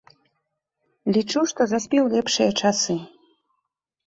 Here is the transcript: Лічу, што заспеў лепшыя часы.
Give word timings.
Лічу, 1.17 1.39
што 1.51 1.61
заспеў 1.75 2.09
лепшыя 2.15 2.57
часы. 2.63 2.97